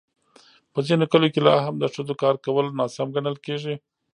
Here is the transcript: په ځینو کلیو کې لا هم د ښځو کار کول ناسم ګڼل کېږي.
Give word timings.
په 0.73 0.79
ځینو 0.87 1.05
کلیو 1.11 1.33
کې 1.33 1.41
لا 1.47 1.55
هم 1.65 1.75
د 1.79 1.83
ښځو 1.93 2.13
کار 2.21 2.35
کول 2.45 2.67
ناسم 2.79 3.07
ګڼل 3.15 3.37
کېږي. 3.45 3.75